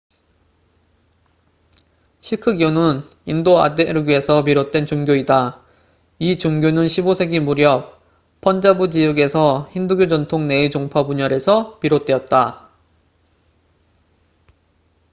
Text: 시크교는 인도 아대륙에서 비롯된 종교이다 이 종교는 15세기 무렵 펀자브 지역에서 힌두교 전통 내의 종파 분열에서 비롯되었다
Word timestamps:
시크교는 2.21 3.03
인도 3.27 3.61
아대륙에서 3.61 4.43
비롯된 4.43 4.87
종교이다 4.87 5.63
이 6.17 6.39
종교는 6.39 6.87
15세기 6.87 7.39
무렵 7.39 8.01
펀자브 8.41 8.89
지역에서 8.89 9.69
힌두교 9.73 10.07
전통 10.07 10.47
내의 10.47 10.71
종파 10.71 11.03
분열에서 11.03 11.77
비롯되었다 11.77 12.67